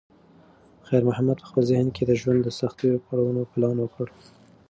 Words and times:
خیر 0.87 1.03
محمد 1.09 1.37
په 1.39 1.45
خپل 1.49 1.63
ذهن 1.71 1.87
کې 1.95 2.03
د 2.05 2.11
ژوند 2.21 2.39
د 2.43 2.49
سختو 2.59 3.01
پړاوونو 3.05 3.41
پلان 3.51 3.75
وکړ. 3.79 4.07